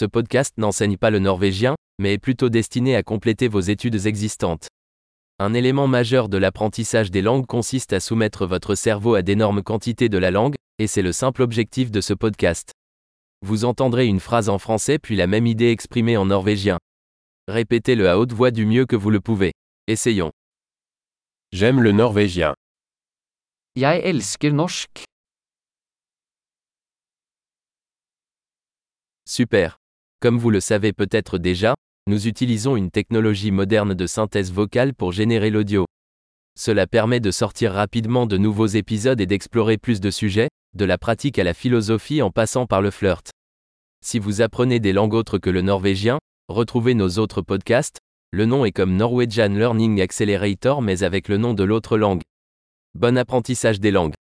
[0.00, 4.66] Ce podcast n'enseigne pas le norvégien, mais est plutôt destiné à compléter vos études existantes.
[5.38, 10.08] Un élément majeur de l'apprentissage des langues consiste à soumettre votre cerveau à d'énormes quantités
[10.08, 12.72] de la langue, et c'est le simple objectif de ce podcast.
[13.42, 16.78] Vous entendrez une phrase en français puis la même idée exprimée en norvégien.
[17.46, 19.52] Répétez-le à haute voix du mieux que vous le pouvez.
[19.86, 20.32] Essayons.
[21.52, 22.54] J'aime le norvégien.
[23.76, 25.04] Jeg elsker norsk.
[29.26, 29.79] Super.
[30.20, 31.74] Comme vous le savez peut-être déjà,
[32.06, 35.86] nous utilisons une technologie moderne de synthèse vocale pour générer l'audio.
[36.58, 40.98] Cela permet de sortir rapidement de nouveaux épisodes et d'explorer plus de sujets, de la
[40.98, 43.30] pratique à la philosophie en passant par le flirt.
[44.04, 46.18] Si vous apprenez des langues autres que le norvégien,
[46.48, 47.98] retrouvez nos autres podcasts,
[48.30, 52.20] le nom est comme Norwegian Learning Accelerator mais avec le nom de l'autre langue.
[52.94, 54.20] Bon apprentissage des langues.